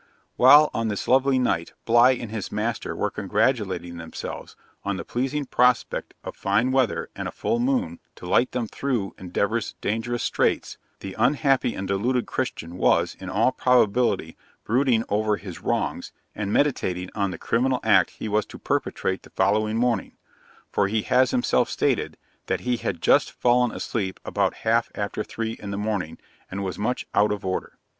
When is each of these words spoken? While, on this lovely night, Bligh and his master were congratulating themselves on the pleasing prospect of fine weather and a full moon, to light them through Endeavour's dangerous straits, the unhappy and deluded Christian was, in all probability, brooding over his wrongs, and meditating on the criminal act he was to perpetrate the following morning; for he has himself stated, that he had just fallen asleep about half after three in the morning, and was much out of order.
While, 0.35 0.71
on 0.73 0.87
this 0.87 1.07
lovely 1.07 1.37
night, 1.37 1.73
Bligh 1.85 2.17
and 2.19 2.31
his 2.31 2.51
master 2.51 2.95
were 2.95 3.11
congratulating 3.11 3.97
themselves 3.97 4.55
on 4.83 4.97
the 4.97 5.05
pleasing 5.05 5.45
prospect 5.45 6.15
of 6.23 6.35
fine 6.35 6.71
weather 6.71 7.11
and 7.15 7.27
a 7.27 7.31
full 7.31 7.59
moon, 7.59 7.99
to 8.15 8.25
light 8.25 8.51
them 8.51 8.65
through 8.65 9.13
Endeavour's 9.19 9.73
dangerous 9.79 10.23
straits, 10.23 10.79
the 11.01 11.13
unhappy 11.19 11.75
and 11.75 11.87
deluded 11.87 12.25
Christian 12.25 12.77
was, 12.79 13.15
in 13.19 13.29
all 13.29 13.51
probability, 13.51 14.35
brooding 14.63 15.03
over 15.07 15.37
his 15.37 15.61
wrongs, 15.61 16.11
and 16.33 16.51
meditating 16.51 17.11
on 17.13 17.29
the 17.29 17.37
criminal 17.37 17.79
act 17.83 18.09
he 18.17 18.27
was 18.27 18.47
to 18.47 18.57
perpetrate 18.57 19.21
the 19.21 19.29
following 19.29 19.77
morning; 19.77 20.13
for 20.71 20.87
he 20.87 21.03
has 21.03 21.29
himself 21.29 21.69
stated, 21.69 22.17
that 22.47 22.61
he 22.61 22.77
had 22.77 23.03
just 23.03 23.31
fallen 23.31 23.71
asleep 23.71 24.19
about 24.25 24.55
half 24.65 24.89
after 24.95 25.23
three 25.23 25.57
in 25.61 25.69
the 25.69 25.77
morning, 25.77 26.17
and 26.49 26.63
was 26.63 26.79
much 26.79 27.05
out 27.13 27.31
of 27.31 27.45
order. 27.45 27.77